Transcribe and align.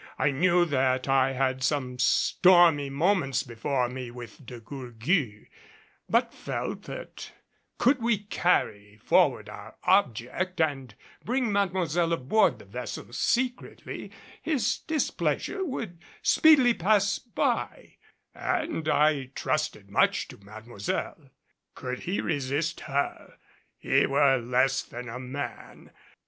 I 0.17 0.31
knew 0.31 0.65
that 0.65 1.07
I 1.07 1.33
had 1.33 1.61
some 1.61 1.99
stormy 1.99 2.89
moments 2.89 3.43
before 3.43 3.87
me 3.87 4.09
with 4.09 4.43
De 4.43 4.59
Gourgues, 4.59 5.47
but 6.09 6.33
felt 6.33 6.85
that 6.85 7.31
could 7.77 8.01
we 8.01 8.17
carry 8.17 8.97
forward 8.97 9.47
our 9.47 9.75
object 9.83 10.59
and 10.59 10.95
bring 11.23 11.51
Mademoiselle 11.51 12.13
aboard 12.13 12.57
the 12.57 12.65
vessel 12.65 13.13
secretly, 13.13 14.09
his 14.41 14.79
displeasure 14.79 15.63
would 15.63 16.01
speedily 16.23 16.73
pass 16.73 17.19
by; 17.19 17.97
and 18.33 18.89
I 18.89 19.25
trusted 19.35 19.91
much 19.91 20.27
to 20.29 20.37
Mademoiselle. 20.39 21.29
Could 21.75 21.99
he 21.99 22.21
resist 22.21 22.79
her, 22.79 23.37
he 23.77 24.07
were 24.07 24.37
less 24.39 24.81
than 24.81 25.09
a 25.09 25.19
man. 25.19 25.91